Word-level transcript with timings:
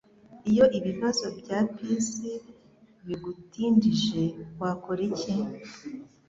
Iyo 0.51 0.65
ibibazo 0.77 1.25
bya 1.39 1.59
PC 1.73 2.09
bigutindije, 3.05 4.23
wakora 4.59 5.01
iki? 5.09 5.33